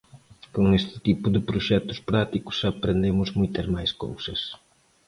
Con 0.53 0.65
este 0.79 0.97
tipo 1.07 1.25
de 1.33 1.41
proxectos 1.49 1.99
prácticos 2.09 2.57
aprendemos 2.71 3.29
moitas 3.39 3.67
máis 3.75 3.91
cousas. 4.03 4.39